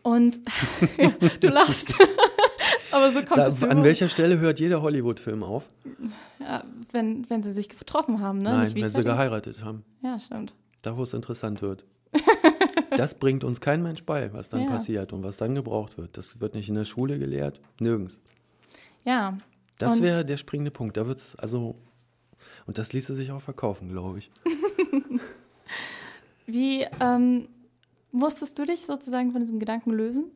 [0.02, 0.40] Und
[0.98, 1.10] ja,
[1.40, 1.96] du lachst.
[2.92, 3.62] Aber so kommt Sa es.
[3.62, 5.68] An welcher Stelle hört jeder Hollywood-Film auf?
[6.38, 8.50] Ja, wenn, wenn sie sich getroffen haben, ne?
[8.50, 9.84] Nein, wenn sie geheiratet haben.
[10.02, 10.54] Ja, stimmt.
[10.82, 11.84] Da, wo es interessant wird.
[12.96, 14.66] Das bringt uns kein Mensch bei, was dann ja.
[14.66, 16.16] passiert und was dann gebraucht wird.
[16.16, 18.20] Das wird nicht in der Schule gelehrt, nirgends.
[19.05, 19.37] Ja.
[19.79, 20.96] Das wäre der springende Punkt.
[20.96, 21.76] Da wird es, also,
[22.66, 24.31] und das ließe sich auch verkaufen, glaube ich.
[26.46, 27.48] Wie ähm,
[28.12, 30.31] musstest du dich sozusagen von diesem Gedanken lösen?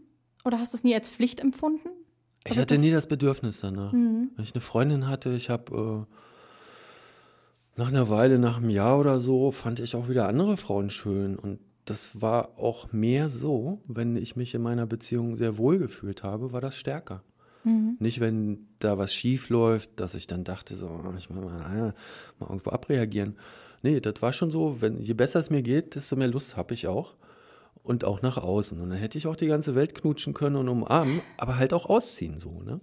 [0.45, 1.88] Oder hast du es nie als Pflicht empfunden?
[2.45, 3.93] Ich also hatte nie das Bedürfnis danach.
[3.93, 4.31] Mhm.
[4.37, 6.07] Wenn ich eine Freundin hatte, ich habe
[7.77, 10.90] äh, nach einer Weile, nach einem Jahr oder so, fand ich auch wieder andere Frauen
[10.90, 11.37] schön.
[11.37, 16.23] Und das war auch mehr so, wenn ich mich in meiner Beziehung sehr wohl gefühlt
[16.23, 17.23] habe, war das stärker.
[17.64, 17.97] Mhm.
[17.99, 21.94] Nicht, wenn da was schief läuft, dass ich dann dachte, so, ah, ich muss mal,
[22.38, 23.37] mal irgendwo abreagieren.
[23.83, 26.73] Nee, das war schon so, wenn, je besser es mir geht, desto mehr Lust habe
[26.73, 27.16] ich auch
[27.83, 28.81] und auch nach außen.
[28.81, 31.87] Und dann hätte ich auch die ganze Welt knutschen können und umarmen, aber halt auch
[31.87, 32.62] ausziehen so.
[32.62, 32.81] Ne?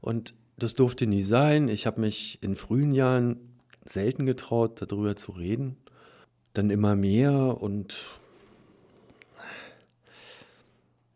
[0.00, 1.68] Und das durfte nie sein.
[1.68, 3.36] Ich habe mich in frühen Jahren
[3.84, 5.76] selten getraut, darüber zu reden.
[6.52, 8.18] Dann immer mehr und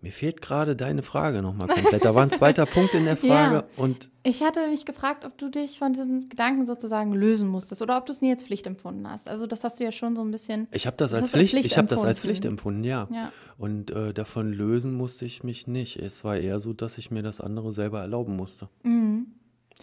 [0.01, 2.05] mir fehlt gerade deine Frage nochmal komplett.
[2.05, 3.57] Da war ein zweiter Punkt in der Frage.
[3.57, 3.83] Ja.
[3.83, 7.99] Und ich hatte mich gefragt, ob du dich von diesem Gedanken sozusagen lösen musstest oder
[7.99, 9.29] ob du es nie als Pflicht empfunden hast.
[9.29, 10.69] Also das hast du ja schon so ein bisschen.
[10.71, 13.09] Ich habe das, als Pflicht, Pflicht, ich habe das als Pflicht empfunden, ja.
[13.11, 13.33] ja.
[13.57, 15.97] Und äh, davon lösen musste ich mich nicht.
[15.97, 18.69] Es war eher so, dass ich mir das andere selber erlauben musste.
[18.85, 19.27] Mhm.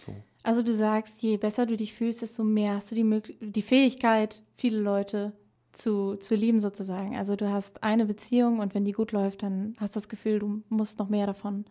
[0.04, 0.14] So.
[0.42, 4.42] Also du sagst, je besser du dich fühlst, desto mehr hast du die, die Fähigkeit,
[4.56, 5.32] viele Leute
[5.76, 7.16] zu, zu lieben sozusagen.
[7.16, 10.38] Also du hast eine Beziehung und wenn die gut läuft, dann hast du das Gefühl,
[10.38, 11.66] du musst noch mehr davon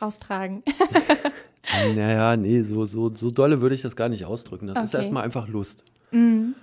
[0.00, 0.62] raustragen.
[1.94, 4.66] naja, nee, so, so, so dolle würde ich das gar nicht ausdrücken.
[4.66, 4.84] Das okay.
[4.84, 5.84] ist erstmal einfach Lust.
[6.10, 6.54] Mhm.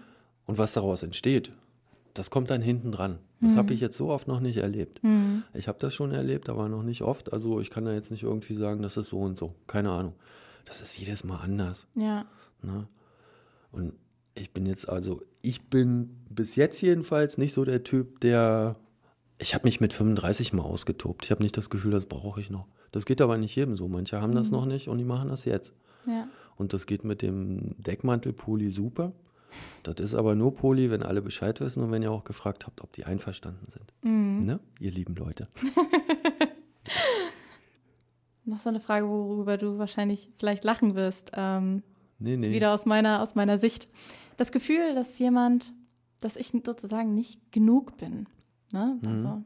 [0.46, 1.52] Und was daraus entsteht,
[2.14, 3.20] das kommt dann hinten dran.
[3.42, 3.58] Das mhm.
[3.58, 5.04] habe ich jetzt so oft noch nicht erlebt.
[5.04, 5.44] Mhm.
[5.54, 7.34] Ich habe das schon erlebt, aber noch nicht oft.
[7.34, 9.54] Also ich kann da jetzt nicht irgendwie sagen, das ist so und so.
[9.68, 10.14] Keine Ahnung.
[10.66, 11.88] Das ist jedes Mal anders.
[11.96, 12.26] Ja.
[12.62, 12.88] Ne?
[13.72, 13.94] Und
[14.38, 18.76] ich bin jetzt also, ich bin bis jetzt jedenfalls nicht so der Typ, der.
[19.40, 21.26] Ich habe mich mit 35 mal ausgetobt.
[21.26, 22.66] Ich habe nicht das Gefühl, das brauche ich noch.
[22.92, 23.88] Das geht aber nicht jedem so.
[23.88, 24.38] Manche haben mhm.
[24.38, 25.76] das noch nicht und die machen das jetzt.
[26.08, 26.28] Ja.
[26.56, 29.14] Und das geht mit dem Deckmantel-Pulli super.
[29.84, 32.82] Das ist aber nur Pulli, wenn alle Bescheid wissen und wenn ihr auch gefragt habt,
[32.82, 33.94] ob die einverstanden sind.
[34.02, 34.46] Mhm.
[34.46, 34.60] Ne?
[34.80, 35.48] Ihr lieben Leute.
[38.46, 41.32] noch so eine Frage, worüber du wahrscheinlich vielleicht lachen wirst.
[41.34, 41.84] Ähm,
[42.20, 42.52] nee, nee.
[42.52, 43.90] Wieder aus meiner, aus meiner Sicht
[44.38, 45.74] das Gefühl, dass jemand,
[46.22, 48.28] dass ich sozusagen nicht genug bin.
[48.72, 49.00] Ne?
[49.02, 49.08] Mhm.
[49.08, 49.44] Also,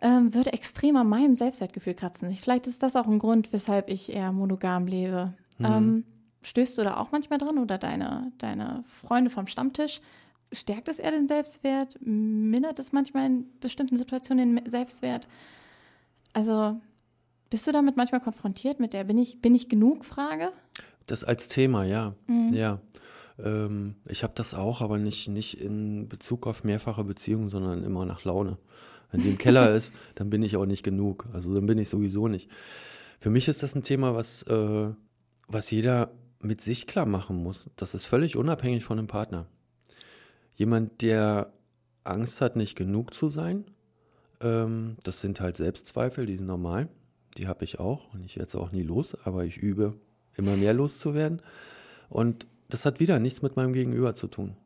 [0.00, 2.32] ähm, würde extrem an meinem Selbstwertgefühl kratzen.
[2.34, 5.34] Vielleicht ist das auch ein Grund, weshalb ich eher monogam lebe.
[5.58, 5.64] Mhm.
[5.64, 6.04] Ähm,
[6.42, 10.00] stößt du da auch manchmal dran oder deine, deine Freunde vom Stammtisch?
[10.50, 11.98] Stärkt es eher den Selbstwert?
[12.00, 15.28] Mindert es manchmal in bestimmten Situationen den Selbstwert?
[16.32, 16.80] Also,
[17.48, 20.52] Bist du damit manchmal konfrontiert mit der Bin ich, bin ich genug Frage?
[21.06, 22.12] Das als Thema, ja.
[22.26, 22.50] Mhm.
[22.52, 22.80] Ja.
[23.38, 28.04] Ähm, ich habe das auch, aber nicht, nicht in Bezug auf mehrfache Beziehungen, sondern immer
[28.04, 28.58] nach Laune.
[29.10, 31.26] Wenn die im Keller ist, dann bin ich auch nicht genug.
[31.32, 32.50] Also dann bin ich sowieso nicht.
[33.18, 34.90] Für mich ist das ein Thema, was, äh,
[35.48, 36.10] was jeder
[36.40, 37.70] mit sich klar machen muss.
[37.76, 39.46] Das ist völlig unabhängig von dem Partner.
[40.56, 41.52] Jemand, der
[42.04, 43.64] Angst hat, nicht genug zu sein,
[44.40, 46.88] ähm, das sind halt Selbstzweifel, die sind normal.
[47.38, 49.94] Die habe ich auch und ich werde es auch nie los, aber ich übe
[50.36, 51.40] immer mehr loszuwerden.
[52.08, 54.56] Und das hat wieder nichts mit meinem Gegenüber zu tun.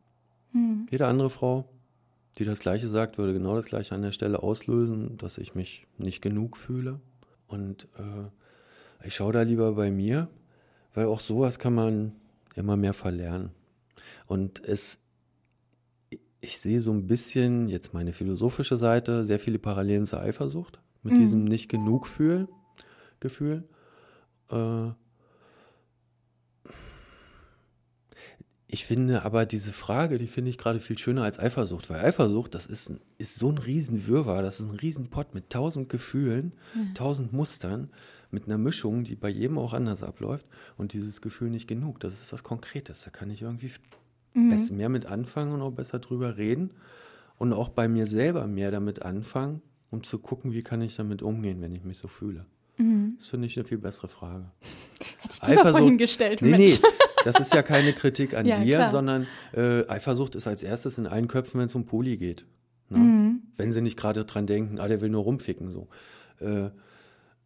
[0.53, 0.87] Hm.
[0.91, 1.69] Jede andere Frau,
[2.39, 5.87] die das Gleiche sagt, würde genau das Gleiche an der Stelle auslösen, dass ich mich
[5.99, 7.01] nicht genug fühle.
[7.47, 10.29] Und äh, ich schaue da lieber bei mir,
[10.95, 12.13] weil auch sowas kann man
[12.55, 13.51] immer mehr verlernen.
[14.27, 15.01] Und es,
[16.41, 21.15] ich sehe so ein bisschen, jetzt meine philosophische Seite, sehr viele Parallelen zur Eifersucht mit
[21.15, 21.19] mhm.
[21.19, 22.09] diesem nicht genug
[23.21, 23.65] Gefühl.
[24.51, 24.91] Äh,
[28.69, 32.55] ich finde aber diese Frage, die finde ich gerade viel schöner als Eifersucht, weil Eifersucht,
[32.55, 36.53] das ist, ist so ein Riesenwirrwarr, das ist ein Riesenpott mit tausend Gefühlen,
[36.95, 37.91] tausend Mustern,
[38.31, 42.21] mit einer Mischung, die bei jedem auch anders abläuft und dieses Gefühl nicht genug, das
[42.21, 43.71] ist was Konkretes, da kann ich irgendwie
[44.35, 44.59] mhm.
[44.73, 46.73] mehr mit anfangen und auch besser drüber reden
[47.39, 51.23] und auch bei mir selber mehr damit anfangen, um zu gucken, wie kann ich damit
[51.23, 52.47] umgehen, wenn ich mich so fühle.
[53.17, 53.19] Mhm.
[53.19, 54.51] Das finde ich eine viel bessere Frage.
[55.21, 56.81] Hätte ich dir vorhin gestellt, nee, Mensch.
[56.81, 56.89] Nee,
[57.25, 58.91] das ist ja keine Kritik an ja, dir, klar.
[58.91, 62.47] sondern äh, Eifersucht ist als erstes in allen Köpfen, wenn es um Poli geht.
[62.89, 62.99] Ne?
[62.99, 63.43] Mhm.
[63.57, 65.89] Wenn sie nicht gerade dran denken, ah, der will nur rumficken so.
[66.41, 66.71] Äh,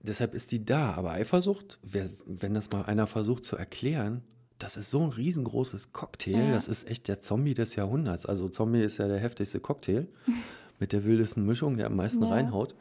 [0.02, 0.92] deshalb ist die da.
[0.94, 4.22] Aber Eifersucht, wer, wenn das mal einer versucht zu erklären,
[4.58, 6.46] das ist so ein riesengroßes Cocktail.
[6.46, 6.52] Ja.
[6.52, 8.26] Das ist echt der Zombie des Jahrhunderts.
[8.26, 10.06] Also Zombie ist ja der heftigste Cocktail
[10.78, 12.30] mit der wildesten Mischung, der am meisten ja.
[12.30, 12.74] reinhaut.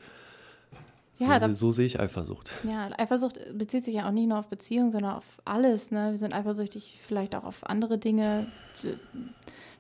[1.20, 2.52] Ja, so, da, so, sehe ich Eifersucht.
[2.64, 5.92] Ja, Eifersucht bezieht sich ja auch nicht nur auf Beziehungen, sondern auf alles.
[5.92, 6.12] Ne?
[6.12, 8.48] Wir sind eifersüchtig vielleicht auch auf andere Dinge,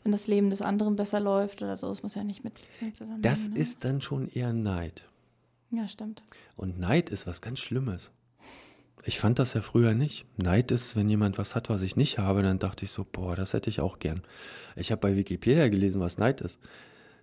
[0.03, 1.89] wenn das Leben des anderen besser läuft oder so.
[1.89, 3.21] Es muss ja nicht mit Beziehungen zusammenhängen.
[3.21, 3.57] Das ne?
[3.57, 5.05] ist dann schon eher Neid.
[5.71, 6.23] Ja, stimmt.
[6.57, 8.11] Und Neid ist was ganz Schlimmes.
[9.05, 10.25] Ich fand das ja früher nicht.
[10.35, 13.37] Neid ist, wenn jemand was hat, was ich nicht habe, dann dachte ich so, boah,
[13.37, 14.23] das hätte ich auch gern.
[14.75, 16.59] Ich habe bei Wikipedia gelesen, was Neid ist.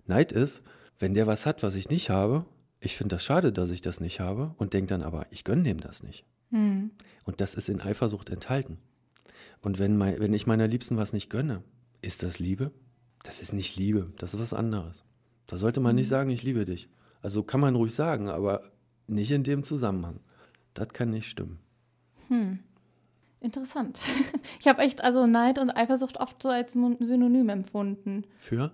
[0.07, 0.63] Neid ist,
[0.97, 2.45] wenn der was hat, was ich nicht habe
[2.79, 5.63] ich finde das schade, dass ich das nicht habe und denke dann aber, ich gönne
[5.63, 6.25] dem das nicht.
[6.49, 6.91] Mhm.
[7.23, 8.77] Und das ist in Eifersucht enthalten.
[9.61, 11.63] Und wenn, mein, wenn ich meiner Liebsten was nicht gönne,
[12.01, 12.71] ist das Liebe?
[13.23, 15.03] Das ist nicht Liebe, das ist was anderes.
[15.47, 16.09] Da sollte man nicht hm.
[16.09, 16.89] sagen, ich liebe dich.
[17.21, 18.63] Also kann man ruhig sagen, aber
[19.07, 20.19] nicht in dem Zusammenhang.
[20.73, 21.59] Das kann nicht stimmen.
[22.27, 22.59] Hm.
[23.39, 23.99] Interessant.
[24.59, 28.25] Ich habe echt also Neid und Eifersucht oft so als Synonym empfunden.
[28.35, 28.71] Für?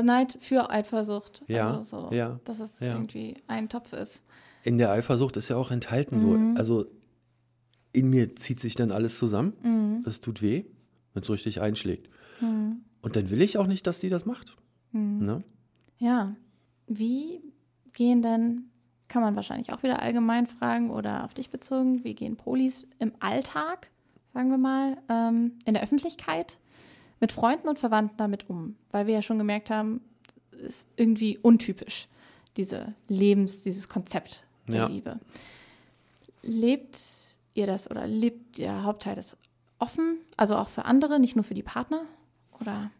[0.00, 1.42] Neid für Eifersucht.
[1.48, 2.94] Ja, also so, ja dass es ja.
[2.94, 4.24] irgendwie ein Topf ist.
[4.62, 6.20] In der Eifersucht ist ja auch enthalten mhm.
[6.20, 6.58] so.
[6.58, 6.86] Also
[7.92, 9.54] in mir zieht sich dann alles zusammen.
[9.62, 10.02] Mhm.
[10.04, 10.64] Das tut weh,
[11.12, 12.08] wenn es richtig einschlägt.
[12.40, 12.84] Mhm.
[13.02, 14.56] Und dann will ich auch nicht, dass die das macht.
[14.92, 15.18] Mhm.
[15.24, 15.44] Ne?
[15.98, 16.34] Ja.
[16.86, 17.40] Wie
[17.92, 18.70] gehen denn,
[19.08, 23.12] kann man wahrscheinlich auch wieder allgemein fragen oder auf dich bezogen, wie gehen Polis im
[23.20, 23.90] Alltag,
[24.32, 26.58] sagen wir mal, ähm, in der Öffentlichkeit
[27.22, 28.74] mit Freunden und Verwandten damit um?
[28.90, 30.00] Weil wir ja schon gemerkt haben,
[30.50, 32.08] ist irgendwie untypisch,
[32.56, 34.86] diese Lebens, dieses Konzept der ja.
[34.88, 35.20] Liebe.
[36.42, 36.98] Lebt
[37.54, 39.38] ihr das oder lebt ihr Hauptteil das
[39.78, 42.02] offen, also auch für andere, nicht nur für die Partner?
[42.60, 42.90] Oder?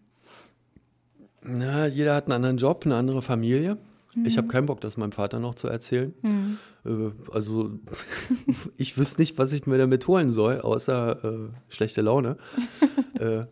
[1.43, 3.77] Na, jeder hat einen anderen Job, eine andere Familie.
[4.15, 4.27] Mhm.
[4.27, 6.15] Ich habe keinen Bock, das meinem Vater noch zu erzählen.
[6.23, 6.59] Mhm.
[6.85, 7.73] Äh, also
[8.77, 12.37] ich wüsste nicht, was ich mir damit holen soll, außer äh, schlechte Laune.
[13.19, 13.47] äh,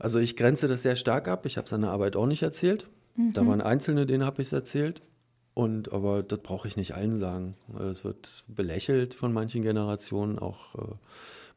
[0.00, 1.46] also ich grenze das sehr stark ab.
[1.46, 2.86] Ich habe seine Arbeit auch nicht erzählt.
[3.16, 3.34] Mhm.
[3.34, 5.02] Da waren Einzelne, denen habe ich es erzählt.
[5.52, 7.54] Und aber das brauche ich nicht allen sagen.
[7.78, 10.38] Es wird belächelt von manchen Generationen.
[10.38, 10.94] Auch äh,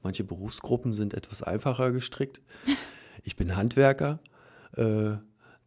[0.01, 2.41] manche Berufsgruppen sind etwas einfacher gestrickt.
[3.25, 4.19] Ich bin Handwerker.
[4.75, 5.11] Äh,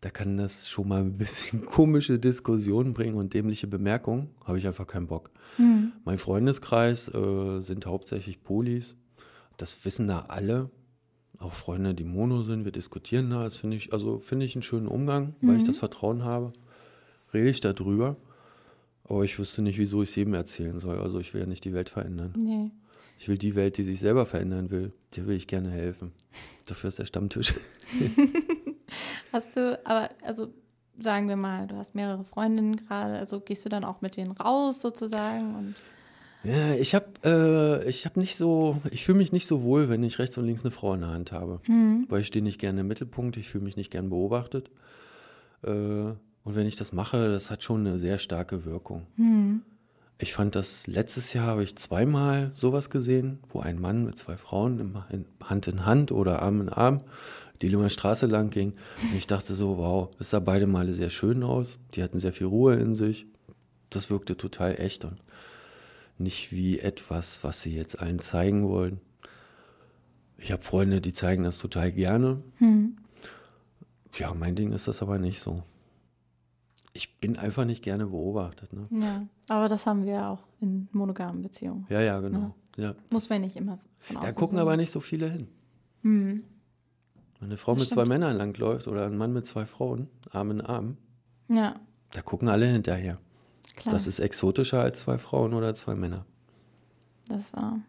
[0.02, 4.28] da kann das schon mal ein bisschen komische Diskussionen bringen und dämliche Bemerkungen.
[4.44, 5.30] Habe ich einfach keinen Bock.
[5.56, 5.92] Mhm.
[6.04, 8.94] Mein Freundeskreis äh, sind hauptsächlich Polis.
[9.56, 10.68] Das wissen da alle
[11.38, 13.44] auch Freunde, die Mono sind, wir diskutieren da.
[13.44, 15.58] Das finde ich, also finde ich einen schönen Umgang, weil mhm.
[15.58, 16.48] ich das Vertrauen habe.
[17.32, 18.16] Rede ich darüber.
[19.04, 20.98] Aber ich wüsste nicht, wieso ich es jedem erzählen soll.
[20.98, 22.34] Also ich will ja nicht die Welt verändern.
[22.36, 22.70] Nee.
[23.18, 26.12] Ich will die Welt, die sich selber verändern will, der will ich gerne helfen.
[26.66, 27.54] Dafür ist der Stammtisch.
[29.32, 30.52] hast du, aber also
[30.98, 34.32] sagen wir mal, du hast mehrere Freundinnen gerade, also gehst du dann auch mit denen
[34.32, 35.74] raus sozusagen und
[36.46, 40.02] ja, ich habe äh, ich hab nicht so, ich fühle mich nicht so wohl, wenn
[40.02, 41.60] ich rechts und links eine Frau in der Hand habe.
[41.66, 42.06] Mhm.
[42.08, 44.70] Weil ich stehe nicht gerne im Mittelpunkt, ich fühle mich nicht gern beobachtet.
[45.62, 49.06] Äh, und wenn ich das mache, das hat schon eine sehr starke Wirkung.
[49.16, 49.62] Mhm.
[50.18, 54.36] Ich fand das letztes Jahr habe ich zweimal sowas gesehen, wo ein Mann mit zwei
[54.36, 57.02] Frauen im, in, Hand in Hand oder Arm in Arm
[57.62, 58.72] die Lummer Straße lang ging.
[59.02, 61.78] Und ich dachte so, wow, es sah beide Male sehr schön aus.
[61.94, 63.26] Die hatten sehr viel Ruhe in sich.
[63.90, 65.22] Das wirkte total echt und
[66.18, 69.00] nicht wie etwas, was sie jetzt allen zeigen wollen.
[70.38, 72.42] Ich habe Freunde, die zeigen das total gerne.
[72.56, 72.96] Hm.
[74.14, 75.62] Ja, mein Ding ist das aber nicht so.
[76.92, 78.72] Ich bin einfach nicht gerne beobachtet.
[78.72, 78.86] Ne?
[78.90, 81.86] Ja, aber das haben wir auch in monogamen Beziehungen.
[81.90, 82.54] Ja, ja, genau.
[82.76, 82.84] Ja.
[82.84, 82.94] ja.
[83.10, 85.48] Muss man nicht immer von Da gucken aber nicht so viele hin.
[86.02, 86.44] Hm.
[87.38, 88.06] Wenn eine Frau das mit stimmt.
[88.06, 90.96] zwei Männern langläuft oder ein Mann mit zwei Frauen, Arm in Arm,
[91.48, 91.78] ja.
[92.12, 93.18] da gucken alle hinterher.
[93.76, 93.92] Klar.
[93.92, 96.24] Das ist exotischer als zwei Frauen oder zwei Männer.
[97.28, 97.80] Das war.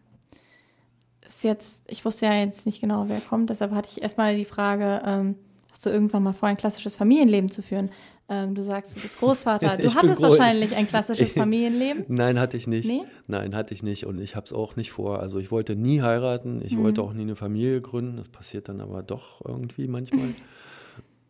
[1.26, 4.46] Ist jetzt, ich wusste ja jetzt nicht genau, wer kommt, deshalb hatte ich erstmal die
[4.46, 5.36] Frage, ähm,
[5.70, 7.90] hast du irgendwann mal vor, ein klassisches Familienleben zu führen?
[8.30, 9.78] Ähm, du sagst, du bist Großvater.
[9.78, 12.04] Du hattest wahrscheinlich ein klassisches Familienleben.
[12.08, 12.86] Nein, hatte ich nicht.
[12.86, 13.02] Nee?
[13.26, 14.04] Nein, hatte ich nicht.
[14.04, 15.20] Und ich habe es auch nicht vor.
[15.20, 16.60] Also ich wollte nie heiraten.
[16.62, 16.82] Ich mhm.
[16.82, 18.18] wollte auch nie eine Familie gründen.
[18.18, 20.28] Das passiert dann aber doch irgendwie manchmal.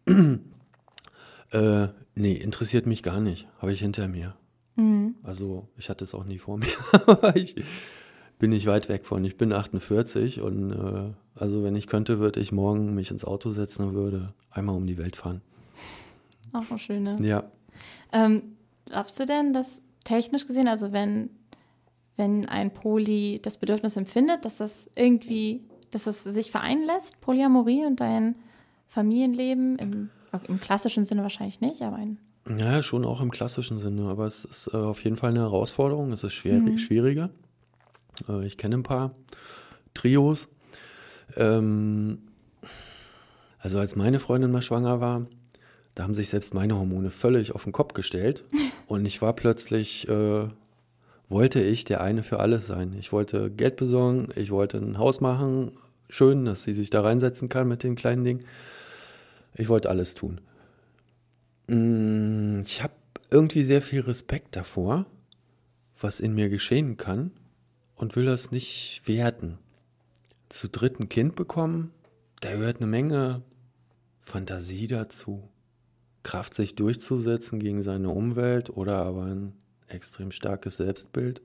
[1.52, 3.46] äh, nee, interessiert mich gar nicht.
[3.58, 4.34] Habe ich hinter mir.
[5.28, 6.66] Also ich hatte es auch nie vor mir.
[7.34, 7.54] ich
[8.38, 9.22] bin nicht weit weg von.
[9.26, 13.50] Ich bin 48 und äh, also wenn ich könnte, würde ich morgen mich ins Auto
[13.50, 15.42] setzen und würde einmal um die Welt fahren.
[16.54, 17.18] Auch eine schöne.
[17.20, 17.44] Ja.
[18.10, 21.28] Ähm, glaubst du denn, dass technisch gesehen, also wenn,
[22.16, 27.84] wenn ein Poly das Bedürfnis empfindet, dass das irgendwie, dass es sich vereinen lässt, Polyamorie
[27.84, 28.34] und dein
[28.86, 30.10] Familienleben im,
[30.48, 32.18] im klassischen Sinne wahrscheinlich nicht, aber ein
[32.56, 36.12] ja, schon auch im klassischen Sinne, aber es ist äh, auf jeden Fall eine Herausforderung.
[36.12, 36.78] Es ist schwierig, mhm.
[36.78, 37.30] schwieriger.
[38.28, 39.12] Äh, ich kenne ein paar
[39.94, 40.48] Trios.
[41.36, 42.18] Ähm,
[43.58, 45.26] also als meine Freundin mal schwanger war,
[45.94, 48.44] da haben sich selbst meine Hormone völlig auf den Kopf gestellt.
[48.86, 50.48] Und ich war plötzlich, äh,
[51.28, 52.94] wollte ich der eine für alles sein.
[52.98, 55.72] Ich wollte Geld besorgen, ich wollte ein Haus machen,
[56.08, 58.44] schön, dass sie sich da reinsetzen kann mit den kleinen Dingen.
[59.54, 60.40] Ich wollte alles tun.
[61.68, 62.94] Mm, ich habe
[63.30, 65.06] irgendwie sehr viel Respekt davor,
[66.00, 67.30] was in mir geschehen kann
[67.94, 69.58] und will das nicht werten.
[70.48, 71.92] Zu dritten Kind bekommen,
[72.40, 73.42] da gehört eine Menge
[74.22, 75.48] Fantasie dazu.
[76.22, 79.52] Kraft, sich durchzusetzen gegen seine Umwelt oder aber ein
[79.88, 81.40] extrem starkes Selbstbild,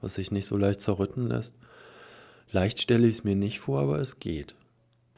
[0.00, 1.54] was sich nicht so leicht zerrütten lässt.
[2.50, 4.54] Leicht stelle ich es mir nicht vor, aber es geht.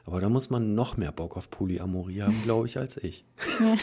[0.05, 3.25] Aber da muss man noch mehr Bock auf Polyamorie haben, glaube ich, als ich.
[3.61, 3.77] Ja.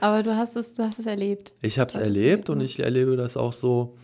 [0.00, 1.52] Aber du hast es, du hast es erlebt.
[1.62, 3.96] Ich habe es erlebt und ich erlebe das auch so,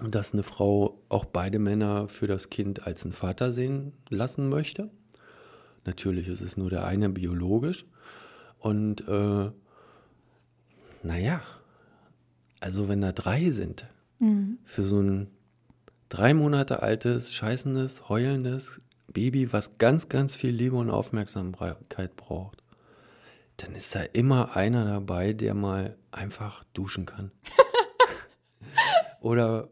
[0.00, 4.90] dass eine Frau auch beide Männer für das Kind als einen Vater sehen lassen möchte.
[5.84, 7.84] Natürlich ist es nur der eine biologisch.
[8.58, 9.50] Und äh,
[11.02, 11.42] naja,
[12.60, 13.86] also wenn da drei sind,
[14.20, 14.58] mhm.
[14.64, 15.28] für so ein
[16.08, 18.80] drei Monate altes, scheißendes, heulendes
[19.12, 22.61] Baby, was ganz, ganz viel Liebe und Aufmerksamkeit braucht,
[23.56, 27.30] dann ist da immer einer dabei, der mal einfach duschen kann.
[29.20, 29.68] oder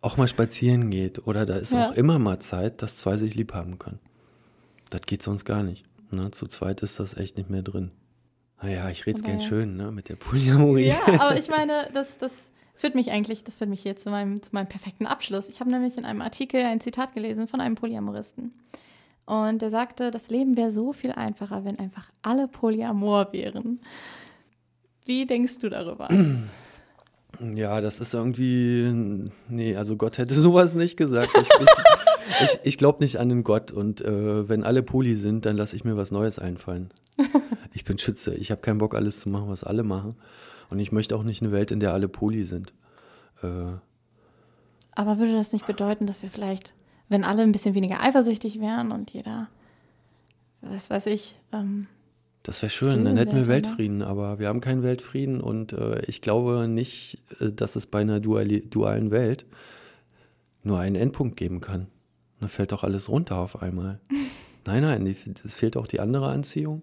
[0.00, 1.26] auch mal spazieren geht.
[1.26, 1.88] Oder da ist ja.
[1.88, 4.00] auch immer mal Zeit, dass zwei sich lieb haben können.
[4.90, 5.84] Das geht sonst gar nicht.
[6.10, 6.30] Ne?
[6.30, 7.92] Zu zweit ist das echt nicht mehr drin.
[8.62, 10.88] Naja, ich rede es gern schön, ne, mit der Polyamorie.
[10.88, 14.42] Ja, aber ich meine, das, das führt mich eigentlich, das führt mich hier zu meinem,
[14.42, 15.48] zu meinem perfekten Abschluss.
[15.48, 18.52] Ich habe nämlich in einem Artikel ein Zitat gelesen von einem Polyamoristen.
[19.30, 23.78] Und der sagte, das Leben wäre so viel einfacher, wenn einfach alle Polyamor wären.
[25.04, 26.08] Wie denkst du darüber?
[27.38, 31.30] Ja, das ist irgendwie, nee, also Gott hätte sowas nicht gesagt.
[31.40, 35.46] Ich, ich, ich, ich glaube nicht an den Gott und äh, wenn alle Poly sind,
[35.46, 36.90] dann lasse ich mir was Neues einfallen.
[37.72, 40.16] Ich bin Schütze, ich habe keinen Bock, alles zu machen, was alle machen.
[40.70, 42.74] Und ich möchte auch nicht eine Welt, in der alle Poly sind.
[43.44, 43.46] Äh,
[44.96, 46.74] Aber würde das nicht bedeuten, dass wir vielleicht
[47.10, 49.48] wenn alle ein bisschen weniger eifersüchtig wären und jeder,
[50.62, 51.36] was weiß ich.
[51.52, 51.86] Ähm,
[52.42, 56.22] das wäre schön, dann hätten wir Weltfrieden, aber wir haben keinen Weltfrieden und äh, ich
[56.22, 59.44] glaube nicht, äh, dass es bei einer duali dualen Welt
[60.62, 61.88] nur einen Endpunkt geben kann.
[62.40, 64.00] Da fällt doch alles runter auf einmal.
[64.66, 66.82] nein, nein, es fehlt auch die andere Anziehung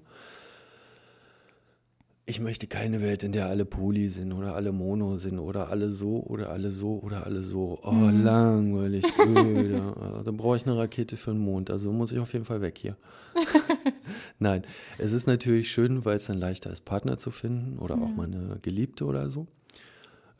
[2.30, 5.92] ich möchte keine Welt, in der alle Poly sind oder alle Mono sind oder alle
[5.92, 7.80] so oder alle so oder alle so.
[7.82, 8.22] Oh, mhm.
[8.22, 10.22] langweilig, öde.
[10.26, 11.72] Dann brauche ich eine Rakete für den Mond.
[11.72, 12.98] Also muss ich auf jeden Fall weg hier.
[14.40, 14.64] Nein,
[14.98, 18.04] es ist natürlich schön, weil es dann leichter ist, Partner zu finden oder mhm.
[18.04, 19.48] auch mal eine Geliebte oder so.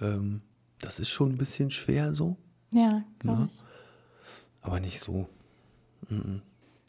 [0.02, 0.42] Ähm,
[0.82, 2.36] das ist schon ein bisschen schwer so.
[2.72, 3.50] Ja, glaube ne?
[3.50, 3.62] ich.
[4.62, 5.26] Aber nicht so.
[6.10, 6.42] Mhm.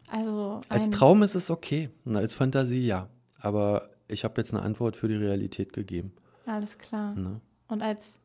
[0.08, 3.08] Also als Traum ist es okay als Fantasie ja.
[3.40, 6.12] Aber ich habe jetzt eine Antwort für die Realität gegeben.
[6.46, 7.14] Alles klar.
[7.14, 7.40] Ne?
[7.68, 8.18] Und als,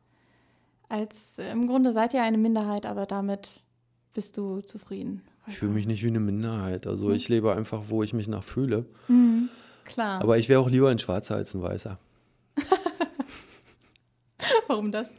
[0.88, 3.62] als äh, im Grunde seid ihr eine Minderheit, aber damit
[4.14, 5.22] bist du zufrieden.
[5.46, 6.86] Ich fühle mich nicht wie eine Minderheit.
[6.86, 8.86] Also ich lebe einfach, wo ich mich nach fühle.
[9.08, 9.50] Mhm,
[9.84, 10.20] klar.
[10.22, 11.98] Aber ich wäre auch lieber ein Schwarzer als ein Weißer.
[14.68, 15.12] Warum das?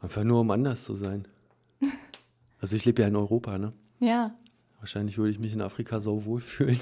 [0.00, 1.26] Einfach nur, um anders zu sein.
[2.60, 3.72] Also ich lebe ja in Europa, ne?
[3.98, 4.32] Ja,
[4.82, 6.76] Wahrscheinlich würde ich mich in Afrika so wohlfühlen.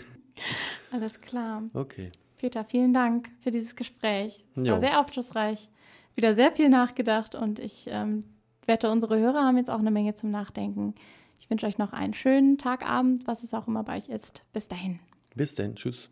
[0.90, 1.64] alles klar.
[1.74, 2.10] Okay.
[2.40, 4.46] Peter, vielen Dank für dieses Gespräch.
[4.56, 4.72] Es Jo.
[4.72, 5.68] war sehr aufschlussreich.
[6.14, 8.24] Wieder sehr viel nachgedacht und ich ähm,
[8.64, 10.94] wette, unsere Hörer haben jetzt auch eine Menge zum Nachdenken.
[11.38, 14.42] Ich wünsche euch noch einen schönen Tag, Abend, was es auch immer bei euch ist.
[14.54, 15.00] Bis dahin.
[15.34, 15.74] Bis denn.
[15.74, 16.08] Tschüss.